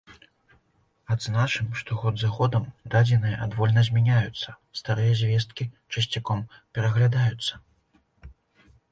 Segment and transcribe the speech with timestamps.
[1.15, 2.63] Адзначым, што год за годам
[2.95, 6.41] дадзеныя адвольна змяняюцца, старыя звесткі часцяком
[6.79, 7.53] пераглядаюцца.